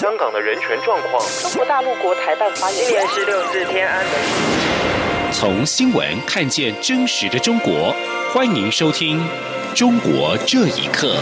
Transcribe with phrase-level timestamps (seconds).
[0.00, 1.22] 香港的人权状况。
[1.42, 2.86] 中国大陆国台办发言。
[2.86, 4.14] 今年十六日天安门。
[5.30, 7.94] 从新闻看见真实的中国，
[8.32, 9.20] 欢迎收听
[9.78, 11.16] 《中国这一刻》。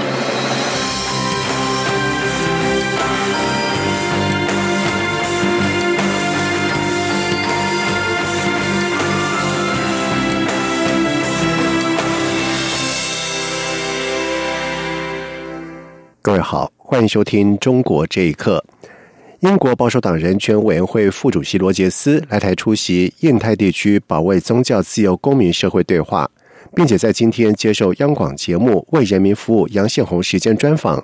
[16.21, 18.63] 各位好，欢迎收听《中国这一刻》。
[19.49, 26.29] 英国保守党人权委员会副主席罗杰斯来台出席印太地区保卫宗教自由公民社会对话，
[26.75, 31.03] 并且在今天接受央广节目《为人民服务》杨宪宏时间专访。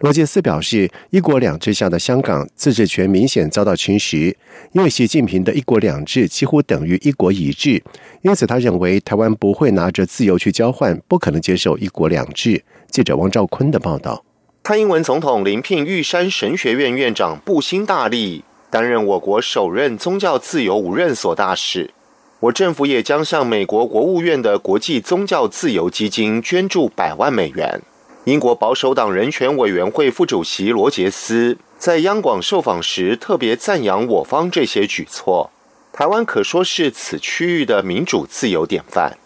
[0.00, 4.34] 罗杰斯表示，一国两制下的香港自治权明显遭到侵蚀，
[4.72, 7.80] 因为习近平的一国两制几乎等于一国一制，
[8.22, 12.64] 因此他认为台湾不会拿着自由去交换，不可能接受一国两制。
[12.90, 14.24] 记者王兆坤的报道。
[14.66, 21.90] 蔡英文总统临聘玉山神学院院长布辛大力担任我国首任宗教自由无任所大使。
[22.40, 27.82] 我政府也将向美国国务院的国际宗教自由基金捐助百万美元。
[28.24, 35.50] 英国保守党人权委员会副主席罗杰斯在央广受访时特别赞扬我方这些举措。
[35.92, 39.18] 台湾可说是此区域的民主自由典范。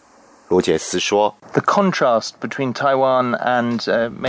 [0.48, 1.36] 罗杰斯说：“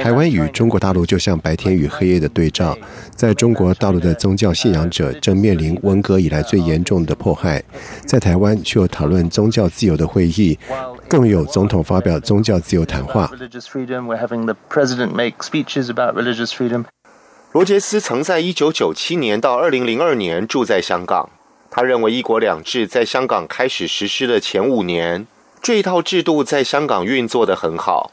[0.03, 2.78] 台湾与中国大陆就像白天与黑夜的对照，
[3.16, 7.64] 在中国大陆的宗教信仰者正面临文革以来最严重的迫害，
[8.06, 10.59] 在台湾却有讨论宗教自由的会议，
[11.08, 13.31] 更有总统发表宗教自由谈话。”
[17.52, 21.30] 罗杰斯曾在1997年到2002年住在香港，
[21.72, 25.25] 他认为“一国两制”在香港开始实施的前五年。
[25.61, 28.11] 这一套制度在香港运作的很好，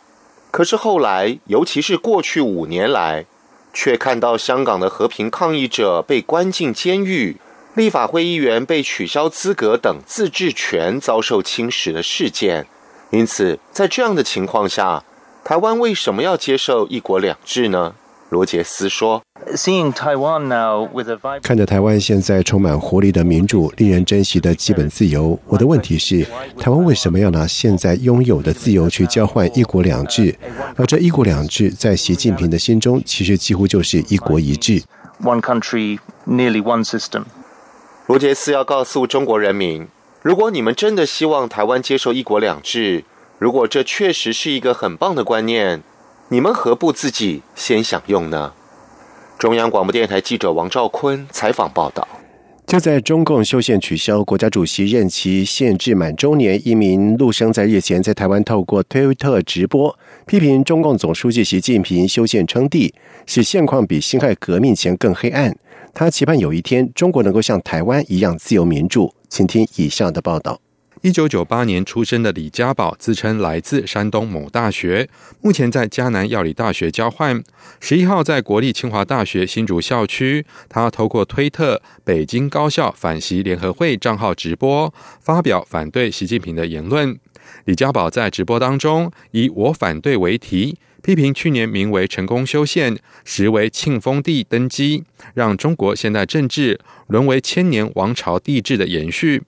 [0.50, 3.24] 可是后来，尤其是过去五年来，
[3.72, 7.36] 却看到香港的和平抗议者被关进监狱，
[7.74, 12.66] 立法会议员被取消资格等自治权遭受侵蚀的事件。
[13.10, 15.04] 因此，在这样的情况下，
[15.44, 17.94] 台湾为什么要接受一国两制呢？
[18.28, 19.22] 罗杰斯说
[21.42, 26.26] ：“看着台湾现在充满活力的民主，令人珍惜的基本自由，我的问题是：
[26.58, 30.36] 台湾为什么要拿现在拥有的自由去交换一国两制？
[30.74, 34.82] 而这一国两制，在习近平的心中，其实几乎就是一国一制。”
[35.22, 37.22] One country, nearly one system.
[38.06, 39.86] 罗杰斯要告诉中国人民：
[40.22, 43.04] 如果你们真的希望台湾接受一国两制，
[43.38, 45.82] 如果这确实是一个很棒的观念。
[46.28, 48.52] 你们何不自己先享用呢？
[49.38, 52.06] 中央广播电台记者王兆坤采访报道。
[52.66, 62.92] 就在中共修宪取消国家主席任期限制满周年，一名陆生在日前在台湾透过推特直播，批评中共总书记习近平修宪称帝，
[63.24, 65.56] 使现况比辛亥革命前更黑暗。
[65.94, 69.14] 他期盼有一天中国能够像台湾一样自由民主。
[69.28, 70.58] 请听以下的报道。
[71.06, 75.08] 一九九八年出生的李家宝自称来自山东某大学，
[75.40, 77.40] 目前在迦南药理大学交换。
[77.78, 87.16] 十一号在国立清华大学新竹校区，他透过推特北京高校反习联合会账号直播，发表反对习近平的言论。
[87.66, 99.44] 李家宝在直播当中以“我反对”为题，批评去年名为“成功修宪”，实为庆丰帝登基，让中国现代政治沦为千年王朝帝制的延续。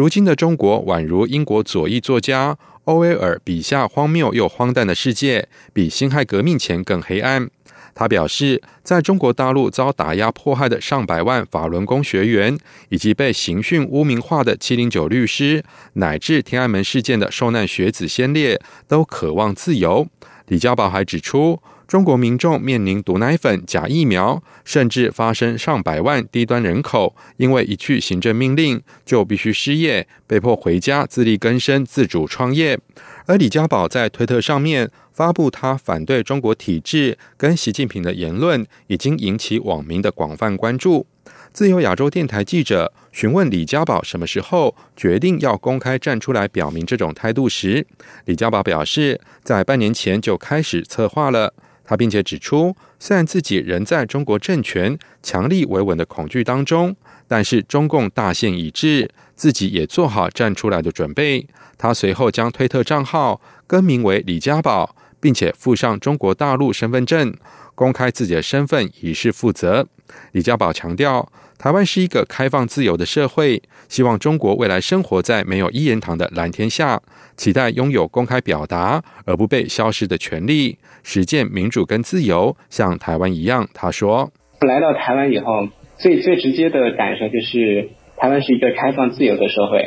[0.00, 7.50] 如今的中国宛如英国左翼作家欧威尔笔下荒谬又荒诞的世界，比辛亥革命前更黑暗。
[7.94, 12.56] 他表示，在中国大陆遭打压迫害的上百万法轮功学员，
[12.88, 15.62] 以及被刑讯污名化的七零九律师，
[15.92, 20.08] 乃至天安门事件的受难学子先烈，都渴望自由。
[20.46, 21.60] 李家宝还指出。
[21.90, 32.78] 中国民众面临毒奶粉、假疫苗，甚至发生上百万低端人口因为一句行政命令就必须失业，被迫回家自力更生、自主创业。
[33.26, 41.04] 而李家宝在推特上面发布他反对中国体制跟习近平的言论，已经引起网民的广泛关注。
[41.52, 47.84] 自由亚洲电台记者询问李家宝什么时候决定要公开站出来表明这种态度时，
[48.26, 51.52] 李家宝表示，在半年前就开始策划了。
[51.90, 56.94] 他并且指出，虽然自己仍在中国政权强力维稳的恐惧当中，
[57.26, 61.44] 但是中共大限已至，自己也做好站出来的准备。
[61.76, 67.34] 他随后将推特账号更名为李家宝，并且附上中国大陆身份证，
[67.74, 69.86] 公开自己的身份，以示负责。
[70.32, 71.30] 李家宝强调。
[71.62, 77.02] 台湾是一个开放自由的社会，希望中国未来生活在没有一言堂的蓝天下，
[77.36, 83.68] 期待拥有公开表达而不被消失的权利，实践民主跟自由，像台湾一样。
[83.74, 84.32] 他说。
[84.62, 85.68] 来到台湾以后，
[85.98, 89.84] 最最直接的感受就是台湾是一个开放自由的社会，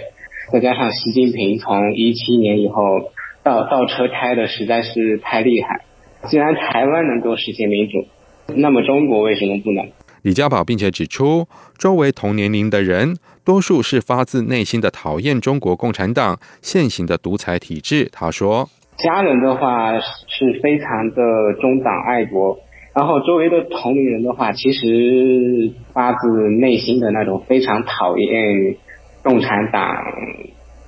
[0.52, 3.12] 再加上习近平从一七年以后
[3.44, 5.82] 倒倒车开的实在是太厉害。
[6.30, 8.08] 既然台湾能够实现民主，
[8.56, 9.86] 那么中国为什么不能？
[10.22, 11.48] 李家宝并且指出，
[11.78, 18.08] 周围同年龄的人多数是发自内心的讨厌中国共产党现行的独裁体制。
[18.10, 21.22] 他说：“家人的话是非常的
[21.60, 22.58] 中党爱国，
[22.96, 28.78] 然后周围的同龄人的话，其实发自内心的那种非常讨厌
[29.24, 29.84] 共产党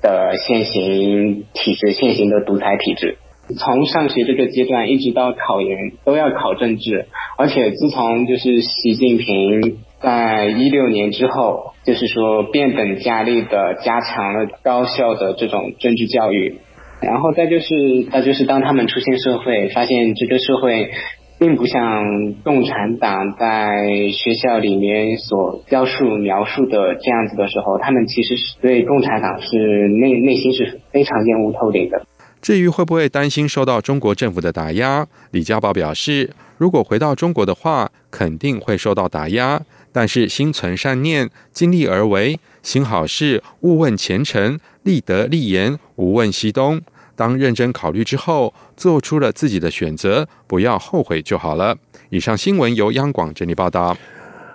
[0.06, 3.18] 的现行体制、现行的独裁体制。”
[3.57, 7.06] 从上学这个阶段一直到考研都要考政治，
[7.38, 16.57] 而且自从就是习近平在一六年之后，就是说变本加厉的加强了高校的这种政治教育，
[17.04, 20.90] 然后再就是再就是当他们出现社会，发现这个社会
[21.37, 32.05] 并不像共产党在学校里面所教述描述的这样子的时候，他们其实是对共产党是内内心是非常厌恶透顶的。
[32.41, 39.61] 至于会不会担心受到中国政府的打压，李家宝表示，如果回到中国的话，肯定会受到打压。
[39.91, 46.81] 但是心存善念，尽力而为，行好事，勿问前程，立德立言，无问西东。
[47.15, 51.77] 当认真考虑之后，做出了自己的选择，不要后悔就好了。
[52.09, 53.97] 以上新闻由央广整理报道。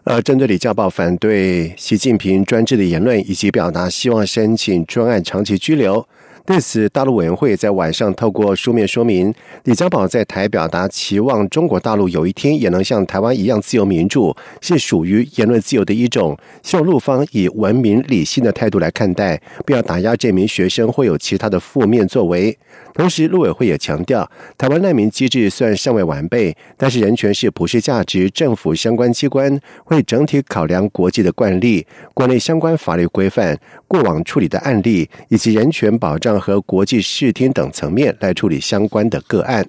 [0.04, 6.06] 呃，针对李家宝反对习近平专制的言论，以及表达希望申请专案长期拘留。
[6.50, 9.32] 对此，大陆委员会在晚上透过书面说明，
[9.62, 16.37] 李家宝在台表达期望中国大陆有一天也能像台湾一样自由民主，是属于言论自由的一种。
[16.64, 22.58] 希望陆方以文明理性的态度来看待，不要打压这名学生，会有其他的负面作为。
[23.00, 33.58] 同时，陆委会也强调，台湾难民机制虽然尚未完备，但是人权是普世价值，政府相关机关会整体考量国际的惯例、国内相关法律规范、
[33.88, 39.67] 过往处理的案例以及人权保障和国际视听等层面来处理相关的个案。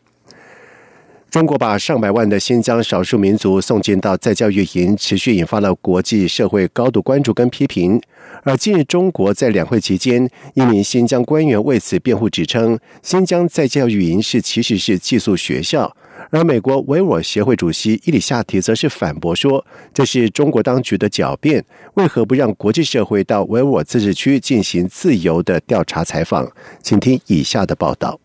[1.29, 8.01] 中国把上百万的新疆少数民族送进到再教育营，持续引发了国际社会高度关注跟批评。
[8.43, 15.95] 而近日，中国在两会期间，一名新疆官员为此辩护，指称新疆在教育营是其实是寄宿学校。
[16.31, 21.63] 而美国维吾尔协会主席伊里夏提则是反驳说，这是中国当局的狡辩，
[21.95, 26.51] 为何不让国际社会到维吾尔自治区进行自由的调查采访？
[26.81, 28.19] 请听以下的报道。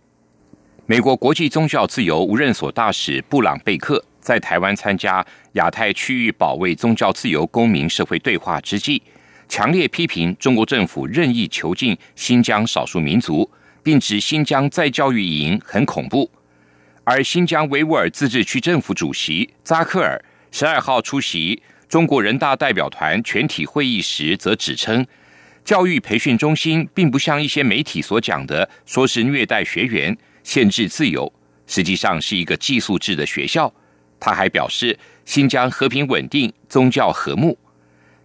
[0.86, 9.02] 美国国际宗教自由无任所大使布朗贝克在台湾参加亚太区域保卫宗教自由公民社会对话之际，
[9.48, 13.50] 强烈批评中国政府任意囚禁新疆少数民族，
[13.82, 16.30] 并指新疆再教育营很恐怖。
[17.04, 20.20] 而新疆维吾尔自治区政府主席扎克尔
[20.50, 25.06] 十二号出席中国人大代表团全体会议时，则指称，
[25.64, 30.16] 教育培训中心并不像一些媒体所讲的，说是虐待学员。
[30.42, 31.32] 限制自由，
[31.66, 33.72] 实际上是一个寄宿制的学校。
[34.20, 37.58] 他还表示，新疆和平稳定，宗教和睦。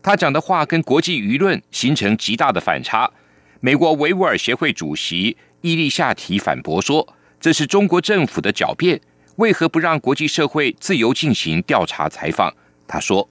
[0.04, 3.12] 他讲的话跟国际舆论形成极大的反差。
[3.60, 9.00] 美国维吾尔协会主席伊利夏提反驳说：“这是中国政府的狡辩，
[9.38, 12.54] 为何不让国际社会自由进行调查采访？”
[12.88, 13.30] 他说。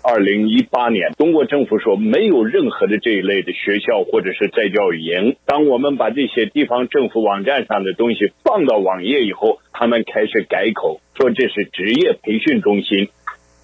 [0.00, 5.36] 二零一八年，中国政府说没有任何的这一类的学校或者是在教育营。
[5.44, 13.10] 当我们把这些地方政府网站上的东西放到网页以后，他们开始改口，说这是职业培训中心。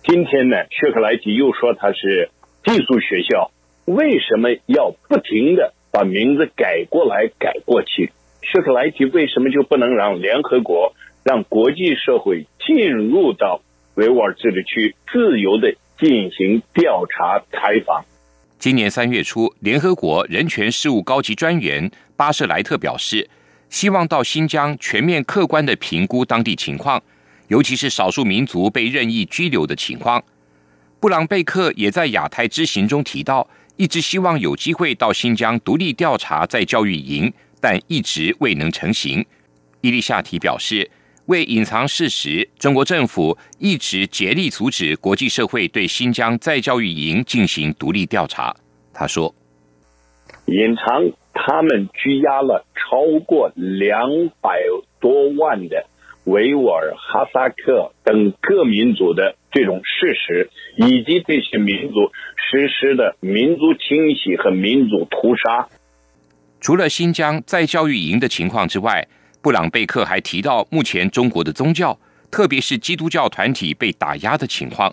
[0.07, 2.29] 今天呢，薛克莱提又说它是
[2.63, 3.51] 寄宿学校。
[3.87, 8.13] 为什么要不停的把名字改过来改过去？
[8.43, 10.95] 薛克莱提为什么就不能让联合国、
[11.25, 13.63] 让国际社会进入到
[13.95, 15.75] 维吾尔自治区自由的？
[15.99, 18.05] 进行调查采访。
[18.59, 23.31] 今年三月初，联合国人权事务高级专员巴舍莱特表示，
[23.71, 27.01] 希望到新疆全面客观的评估当地情况，
[27.55, 30.21] 尤其是少数民族被任意拘留的情况。
[30.99, 39.25] 布朗贝克也在亚太之行中提到，一直希望有机会到新疆独立调查在教育营，但一直未能成行。
[39.83, 40.91] 伊丽夏提表示。
[41.27, 48.55] 为隐藏事实，中国政府一直竭力阻止国际社会对新疆再教育营进行独立调查。
[48.93, 49.35] 他说
[50.45, 50.85] ：“隐藏
[51.33, 54.61] 他们拘押了超过两百
[55.01, 55.87] 多万的
[56.25, 65.69] 维吾尔、哈萨克等各民族的这种事实，以及这些民族实施的民族清洗和民族屠杀。
[66.61, 69.07] 除了新疆在教育营的情况之外。”
[69.45, 72.01] 布朗贝克还提到，目前中国的宗教，
[72.31, 74.91] 特别是基督教团体被打压的情况，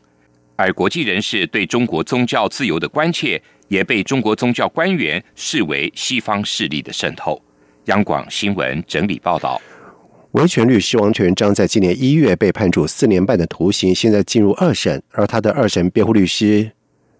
[0.57, 7.41] 而国际人士对中国宗教自由的关切，也被中国宗教官员视为西方势力的渗透。
[7.85, 9.57] 央广新闻整理报道。
[10.31, 15.03] 维权律师王全章在今年一月被判处四年半的徒刑，现在进入二审。
[15.11, 16.71] 而他的二审辩护律师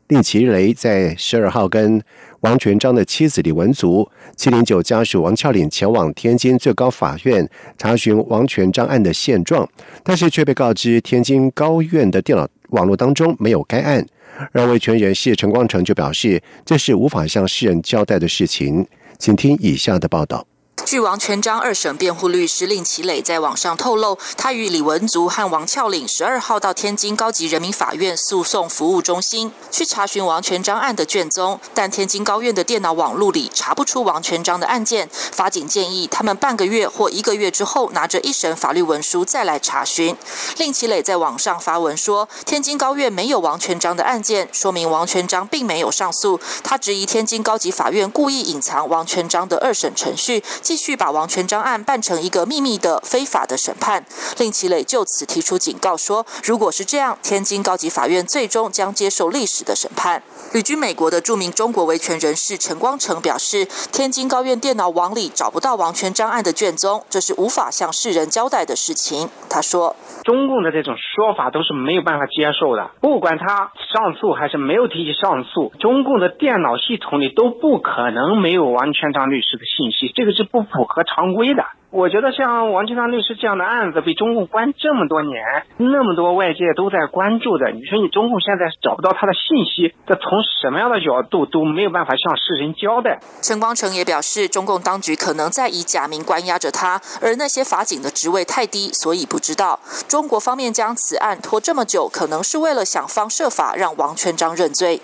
[0.08, 2.02] 令其雷在十二号跟
[2.40, 7.46] 王全章的妻子李文足、七零九家属王俏岭前往天津最高法院
[7.78, 9.70] 查询王全章案的现状，
[10.04, 14.06] 但是却被告知天津高院的电脑网络当中没有该案。
[14.54, 18.88] 而维权人士陈光诚就表示，这是无法向世人交代的事情。
[19.20, 20.48] 请听以下的报道。
[20.86, 35.08] 据王全章二审辩护律师令其磊在网上透露，他与李文足和王俏岭十二号到天津高级人民法院诉讼服务中心去查询王全章案的卷宗，但天津高院的电脑网路里查不出王全章的案件。
[35.12, 40.18] 法警建议他们半个月或一个月之后拿着一审法律文书再来查询。
[40.58, 46.40] 令其磊在网上发文说，天津高院没有王全章的案件，说明王全章并没有上诉。
[46.64, 50.44] 他质疑天津高级法院故意隐藏王全章的二审程序。
[50.72, 54.06] 继续把王全章案办成一个秘密的非法的审判，
[54.40, 60.24] 令其磊就此提出警告说，如果是这样，天津高级法院最终将接受历史的审判。
[60.54, 69.30] 旅居美国的著名中国维权人士陈光诚表示，天津高院电脑网里找不到王全章案的卷宗，这是无法向世人交代的事情。
[69.50, 80.61] 他说，中共的这种说法都是没有办法接受的，不管他上诉还是没有提起上诉，中共的电脑系统里都不可能没有王全章律师的信息，这个是不。
[80.62, 81.64] 不符合常规的。
[81.92, 85.44] 我觉得像王全章律师这样的案子被中共关这么多年，
[85.76, 93.20] 那么多外界都在关注的，你说你中共现在找不到他的信息，这从什么样的角度都没有办法向世人交代。
[93.42, 99.78] 陈光诚也表示，中共当局可能在以假名关押着他，而那些法警的职位太低，所以不知道。
[100.08, 105.02] 中国方面将此案拖这么久，可能是为了想方设法让王全章认罪。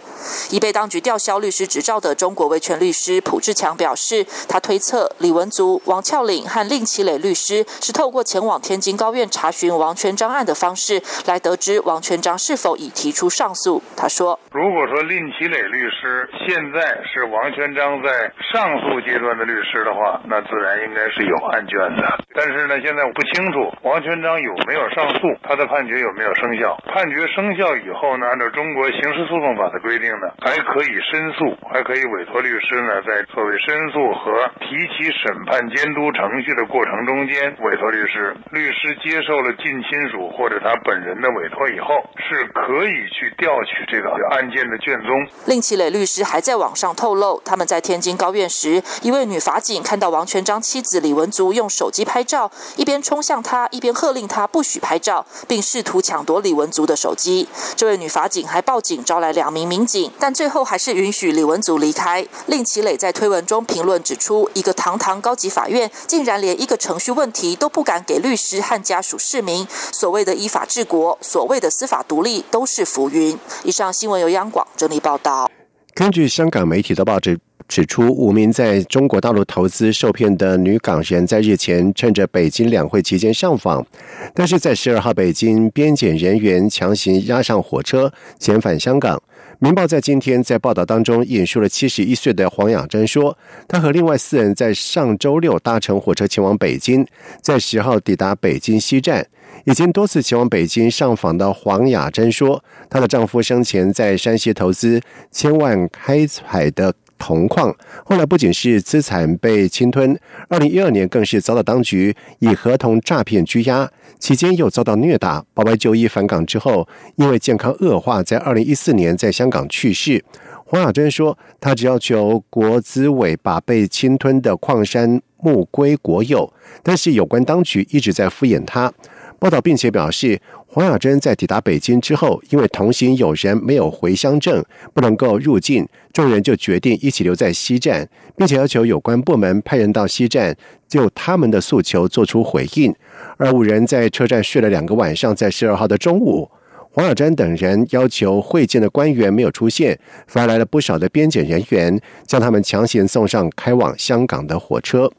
[0.51, 13.81] 已被当局吊销律师执照的中国维权律师蒲志强表示，他推测李文足、王俏岭和令其磊律师是透过前往天津高院查询王全章案的方式来得知王全章是否已提出上诉。
[13.97, 22.05] 他说：“如果说令其磊律师现在是王全章在上诉阶段的律师的话，那自然应该是有案卷的。
[22.37, 26.77] 但是呢，现在我不清楚王全章有没有上诉，他的判决有没有生效。
[26.93, 45.09] 判决生效以后呢，按照中国刑事诉讼法的规定呢，还可以申诉，还可以委托律师呢，在作为申诉和提起审判监督程序的。”过程中间，委托律师，律师接受了近亲属或者他本人的委托以后，是可以去调取这个案件的卷宗。
[45.45, 57.47] 令其磊律师还在网上透露，他们在天津高院时，一位女法警看到王全章妻子李文足用手机拍照，一边冲向他，一边喝令他不许拍照，并试图抢夺李文足的手机。
[57.75, 62.25] 这位女法警还报警招来两名民警，但最后还是允许李文足离开。
[62.47, 73.37] 令其磊在推文中评论指出，一个堂堂高级法院竟然连一个程序问题都不敢给律师和家属市民，所谓的依法治国，所谓的司法独立，都是浮云。
[73.63, 75.49] 以上新闻由央广整理报道。
[75.93, 83.85] 根据香港媒体的报纸指出，五名在中国大陆投资受骗的女港人，在日前趁着北京两会期间上访，
[84.33, 89.17] 但是在十二号北京边检人员强行押上火车遣返香港。
[89.59, 93.35] 《明报》在今天在报道当中引述了七十一岁的黄雅珍说，
[93.67, 97.05] 她和另外四人在上周六搭乘火车前往北京，
[97.41, 99.27] 在十号抵达北京西站。
[99.65, 106.93] 已经多次前往北京上访的黄雅珍说，她的丈夫生前在山西投资千万开采的。
[107.17, 110.17] 铜矿后来不仅是资产被侵吞，
[110.49, 115.43] 二零一二年更是遭到当局以合同诈骗拘押，期间又遭到虐打。
[115.53, 120.23] 保外就医返港之后，因为健康恶化，在二零一四年在香港去世。
[120.65, 128.91] 黄雅珍说，他只要求国资委把被侵吞的矿山募归国有，但是有关当局一直在敷衍他。
[129.39, 130.39] 报道并且表示。
[130.69, 134.63] 黄雅珍在抵达北京之后，因为同行有人没有回乡证，
[134.93, 140.55] 不能够入境，众人就决定一起留在西站，并且要求有关部门派人到西站
[140.87, 142.93] 就他们的诉求做出回应。
[143.37, 146.51] 而五人在车站睡了两个晚上，在十二号的中午，
[146.91, 155.11] 黄雅珍等人要求会见的官员没有出现，反而来了不少的边检人员，将他们强行送上开往香港的火车。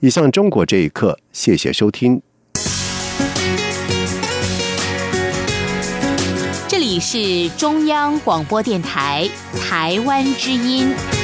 [0.00, 2.27] 以上中国这一刻，谢谢收听。
[7.00, 9.28] 是中央广播电台
[9.60, 11.17] 台湾之音。